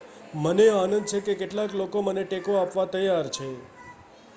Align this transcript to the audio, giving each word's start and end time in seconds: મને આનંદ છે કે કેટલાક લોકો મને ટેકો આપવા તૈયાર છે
મને 0.35 0.65
આનંદ 0.71 1.05
છે 1.05 1.19
કે 1.21 1.33
કેટલાક 1.35 1.71
લોકો 1.73 1.97
મને 2.01 2.23
ટેકો 2.25 2.51
આપવા 2.57 2.91
તૈયાર 2.93 3.27
છે 3.29 3.47